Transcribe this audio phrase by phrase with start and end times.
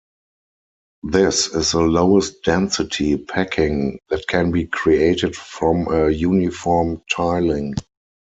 [1.03, 7.75] This is the lowest density packing that can be created from a uniform tiling.